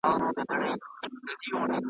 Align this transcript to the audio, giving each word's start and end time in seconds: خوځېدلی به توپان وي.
خوځېدلی 0.13 0.73
به 1.25 1.33
توپان 1.41 1.69
وي. 1.71 1.79